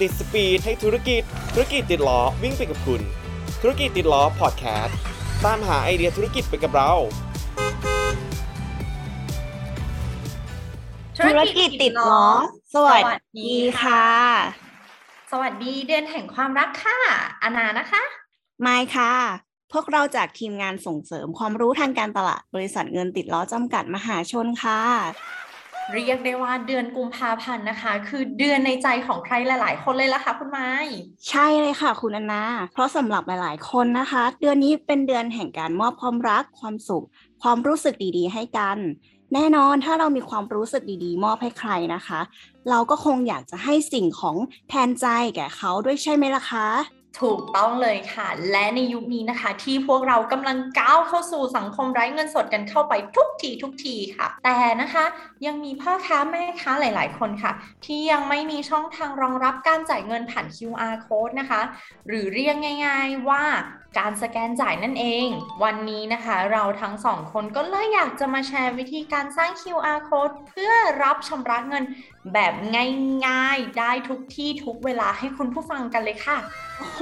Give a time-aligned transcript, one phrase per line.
[0.00, 1.22] ติดสปีดให้ธุรกิจ
[1.54, 3.00] ธุรกิจติดล้อวิ่งไปกับคุณ
[3.60, 4.96] ธุรกิจติดล้อพอดแคสต์
[5.44, 6.92] ตามหาไอเดียธุรกิจไปกับเรา
[11.24, 12.26] ธุรกิจติดล้อ
[12.74, 13.04] สวัส
[13.38, 14.06] ดีค่ะ
[15.30, 16.98] สวัสดีเดือนแห่งความรักค่ะ
[17.42, 18.02] อานานะคะ
[18.62, 19.14] ไม่ค่ะ
[19.72, 24.82] พวกเราจากทีมงานส่งเสริมความรู้ทางการตลาด บริษัทเงินติดล้อจำกัดมหาชนค่ะ
[25.94, 30.70] เรียกได้ว่าเดือนกุมภาพันธ์นะคะ คือเดือนในใจของใครหลาย ๆ คนเลยละค่ะคุณไม้
[31.28, 37.04] ใช่เลยค่ะ คุณอนนาเพราะสำหรับหลาย ๆ คนนะคะ เดือนนี้เป็นเดือนแห่งการมอบความรักความสุข
[37.42, 38.78] ความรู้สึกดีๆ ให้กัน
[39.34, 42.20] แน่นอนถ้าเรามีความรู้สึกดีๆ มอบให้ใครนะคะ
[42.70, 44.36] เราก็คงอยากจะให้สิ่งของ
[44.68, 55.04] แทนใจแก่เขาด้วยใช่ไหมล่ะคะ ถูกต้องเลยค่ะ และในยุคนี้นะคะ ที่พวกเรากำลังก้าวเข้าสู่สังคมไร้เงินสดกันเข้าไปทุกทีทุกทีค่ะ แต่นะคะ
[55.46, 57.52] ยังมีพ่อค้าแม่ค้าหลาย ๆ คนค่ะ
[57.84, 61.60] ที่ยังไม่มีช่องทางรองรับการจ่ายเงินผ่าน QR code นะคะ
[62.06, 63.44] หรือเรียกง่าย ๆว่า
[63.98, 65.28] การสแกนจ่ายนั่นเอง
[65.64, 71.84] วันนี้นะคะ เราทั้งสองคนก็เลยอยากจะมาแชร์วิธีการสร้าง QR code เพื่อรับชำระเงิน
[72.32, 72.54] แบบ
[73.26, 76.38] ง่าย ๆ ได้ทุกที่ทุกเวลาให้คุณผู้ฟังกันเลยค่ะ
[76.78, 77.00] โอ้โห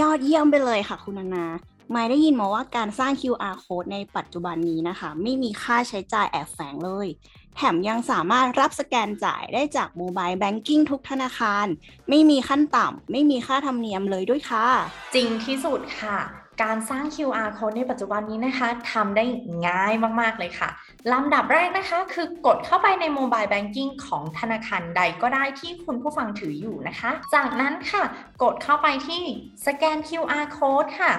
[0.00, 1.46] ยอดเยี่ยมไปเลยค่ะคุณนานา
[1.92, 7.08] ไม่ได้ยินมาว่าการสร้าง QR code ในปัจจุบันนี้นะคะ ไม่มีค่าใช้จ่ายแอบแฝงเลย
[7.56, 11.66] แถมยังสามารถรับสแกนจ่ายได้จากโมบายแบงกิ้งทุกธนาคาร
[12.08, 14.66] ไม่มีขั้นต่ำไม่มีค่าธรรมเนียมเลยด้วยค่ะ
[15.14, 16.18] จริงที่สุดค่ะ
[16.62, 19.24] การสร้าง QR code ในปัจจุบันนี้นะคะทำได้
[19.66, 20.68] ง่ายมาก ๆ เลยค่ะ
[21.12, 28.02] ลำดับแรกนะคะ คือกดเข้าไปในโมบายแบงกิ้งของธนาคารใดก็ได้ที่คุณผู้ฟังถืออยู่นะคะ จากนั้นค่ะ
[28.42, 29.22] กดเข้าไปที่
[29.66, 31.12] สแกน QR code ค่ะ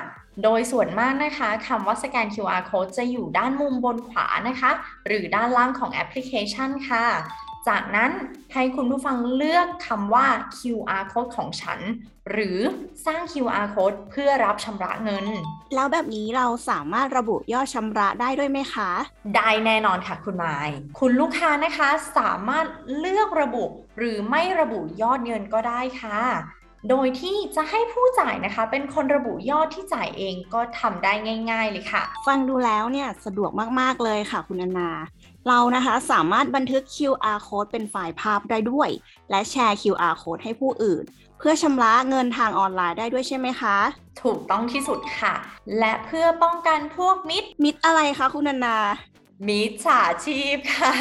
[0.44, 4.72] โดยส่วนมากนะคะคำว่าสแกน QR code จะอยู่ด้านมุมบนขวานะคะ
[5.08, 7.06] หรือด้านล่างของแอปพลิเคชันค่ะ
[7.68, 8.12] จากนั้น
[8.54, 11.80] ให้คุณผู้ฟังเลือกคำว่า QR code ของฉัน
[12.32, 12.58] หรือ
[13.06, 15.26] สร้าง QR code เพื่อรับชำระเงิน
[15.76, 18.90] แล้วแบบนี้เราสามารถระบุยอดชำระได้ด้วยไหมคะ
[19.36, 20.70] ได้แน่นอนค่ะคุณไมาย
[21.00, 22.66] คุณลูกค้านะคะสามารถ
[23.00, 23.66] เลือกระบุ
[23.98, 26.20] หรือไม่ระบุยอดเงินก็ได้ค่ะ
[26.90, 31.14] โดยที่จะให้ผู้จ่ายนะคะ เป็นคนระบุยอดที่จ่ายเองก็ทำได้
[31.52, 34.90] ง่าย ๆ เลยค่ะ ฟังดูแล้วเนี่ยสะดวกมาก ๆ เลยค่ะคุณนานา
[35.48, 38.90] เรานะคะสามารถบันทึก QR code เป็นไฟล์ภาพได้ด้วย
[39.30, 41.04] และแชร์ QR code ให้ผู้อื่น
[41.40, 43.78] เพื่อชำระเงินทางออนไลน์ได้ด้วยใช่ไหมคะ
[44.22, 45.34] ถูกต้องที่สุดค่ะ
[45.80, 48.78] และเพื่อป้องกันพวกมิตรมิตรอะไรคะคุณนานา
[49.48, 50.94] มิจฉาชีพค่ะ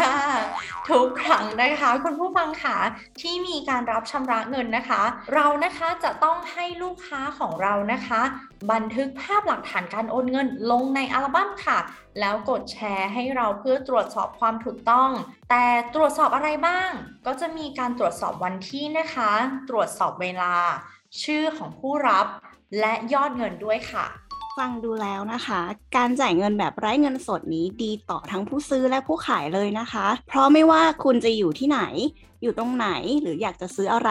[0.91, 2.77] ทุกครั้งนะคะ คุณผู้ฟังค่ะ
[3.21, 5.03] ที่มีการรับชำระเงินนะคะ
[5.35, 8.21] เรานะคะจะต้องให้ลูกค้าของเรานะคะ
[8.73, 11.79] บันทึกภาพหลักฐานการโอนเงินลงในอัลบั้มค่ะ
[12.21, 15.11] แล้วกดแชร์ให้เราเพื่อตรวจสอบความถูกต้อง
[15.51, 16.91] แต่ตรวจสอบอะไรบ้าง
[17.27, 19.31] ก็จะมีการตรวจสอบวันที่นะคะ
[19.69, 20.55] ตรวจสอบเวลา
[21.23, 22.27] ชื่อของผู้รับ
[22.81, 24.07] และยอดเงินด้วยค่ะ
[24.59, 25.61] ฟังดูแล้วนะคะ
[25.97, 31.81] การจ่ายเงินแบบไร้เงินสดนี้ดีต่อทั้งผู้ซื้อและผู้ขายเลยนะคะ เพราะไม่ว่าคุณจะอยู่ที่ไหน
[32.43, 32.89] อยู่ตรงไหน
[33.23, 34.09] หรืออยากจะซื้ออะไ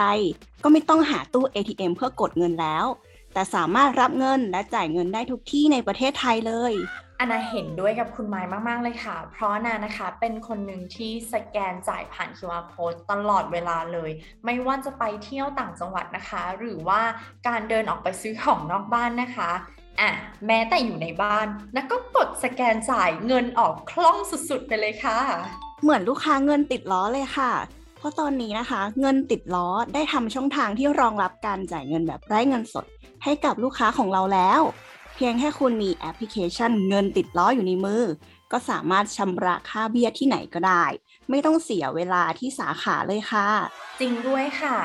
[0.62, 2.86] ก็ไม่ต้องหาตู้ ATM เพื่อกดเงินแล้ว
[3.32, 6.72] แต่สามารถรับเงินและจ่ายเงินได้ทุกที่ในประเทศไทยเลย
[7.20, 14.10] อานาเห็นด้วยกับคุณไม้มาก ๆ เลยค่ะ เพราะนานะคะเป็นคนหนึ่งที่สแกนจ่ายผ่าน QR code ตลอดเวลาเลย
[14.44, 17.00] ไม่ว่าจะไปเที่ยวต่างจังหวัดนะคะ หรือว่า
[17.48, 19.50] การเดินออกไปซื้อของนอกบ้านนะคะ
[20.00, 20.10] อะ
[20.46, 25.18] แม้แต่อยู่ในบ้านนะก็กดสแกนจ่ายเงินออกคล่องสุดๆ ไปเลยค่ะ
[25.82, 27.52] เหมือนลูกค้าเงินติดล้อเลยค่ะ
[27.98, 32.86] เพราะตอนนี้นะคะ เงินติดล้อได้ทำช่องทางที่รองรับการจ่ายเงินแบบไร้เงินสด
[33.24, 34.60] ให้กับลูกค้าของเราแล้ว
[35.14, 38.02] เพียงแค่คุณมีแอปพลิเคชันเงินติดล้ออยู่ในมือ
[38.52, 40.84] ก็สามารถชำระค่าเบี้ยที่ไหนก็ได้
[41.30, 43.48] ไม่ต้องเสียเวลาที่สาขาเลยค่ะ
[44.00, 44.76] จริงด้วยค่ะ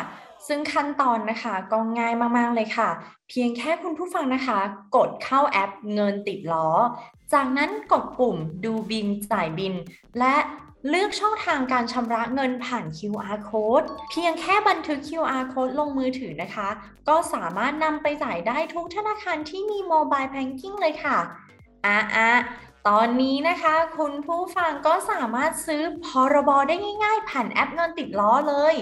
[0.50, 2.90] ซึ่งขั้นตอนนะคะก็ง่ายมากๆเลยค่ะ
[3.30, 4.60] เพียงแค่คุณผู้ฟังนะคะ
[4.96, 6.70] กดเข้าแอปเงินติดล้อ
[7.34, 9.74] จากนั้นกดปุ่มดูบินจ่ายบิน
[10.20, 10.36] และ
[10.90, 16.70] เลือกช่องทางการชำระเงินผ่าน QR code เพียงแค่บันทึก QR code ลงมือถือนะคะ
[17.08, 21.18] ก็สามารถนำไปจ่ายได้ทุกธนาคารที่มีโมบายแ a งกิ้งเลยค่ะ
[21.86, 22.32] อะอะ
[22.88, 28.76] ตอนนี้นะคะ คุณผู้ฟังก็สามารถซื้อพรบได้ง่าย ๆ ผ่านแอปเงินติดล้อเลย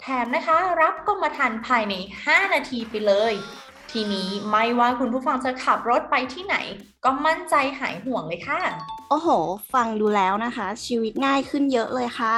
[0.00, 3.32] แถมนะคะ รับกรมธรรม์ภายใน 5 นาทีไปเลย
[3.90, 6.56] ทีนี้ไม่ว่าคุณผู้ฟังจะขับรถไปที่ไหน
[7.04, 8.60] ก็มั่นใจหายห่วงเลยค่ะ
[9.08, 9.28] โอ้โห
[9.72, 12.36] ฟังดูแล้วนะคะ ชีวิตง่ายขึ้นเยอะเลยค่ะ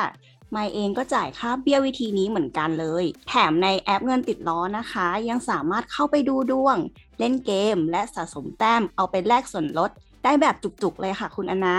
[0.50, 6.76] ไม่เองก็จ่ายค่าเบี้ยวิธีนี้เหมือนกันเลย แถมในแอปเงินติดล้อนะคะ ยังสามารถเข้าไปดูดวง
[7.18, 9.90] เล่นเกม และสะสมแต้มเอาไปแลกส่วนลด
[10.26, 11.78] ได้แบบจุกๆเลยค่ะคุณอนา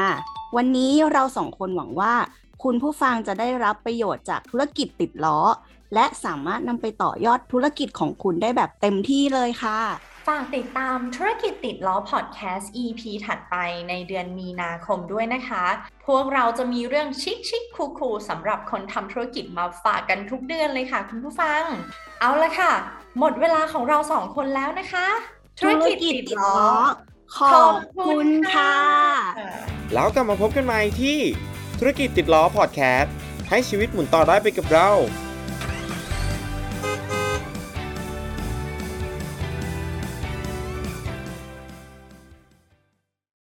[0.55, 2.13] วันนี้เราสองคนหวังว่า
[2.63, 5.39] คุณผู้ฟังจะได้รับประโยชน์จากธุรกิจติดล้อ
[5.93, 9.79] และสามารถนำไปต่อยอดธุรกิจของคุณได้แบบเต็มที่เลยค่ะ
[10.27, 13.55] ฝากติดตามธุรกิจติดล้อพอดแคสต์ EP ถัดไป
[13.89, 15.65] ในเดือนมีนาคมด้วยนะคะ
[16.07, 21.63] พวกเราจะมีเรื่องชิคชิคคูคูลสำหรับคนทำธุรกิจมาฝากกันทุกเดือนเลยค่ะคุณผู้ฟัง
[22.19, 22.73] เอาละค่ะ
[23.19, 25.07] หมดเวลาของเราสองคนแล้วนะคะ
[25.59, 26.57] ธุรกิจติดล้อ
[27.35, 27.75] ขอบ
[28.07, 28.75] คุณค่ะ
[29.93, 31.19] แล้วกลับมาพบกันใหม่ที่
[31.79, 33.13] ธุรกิจติดล้อพอดแคสต์
[33.49, 34.89] ให้ชีวิตหมุนต่อได้ไปกับเรา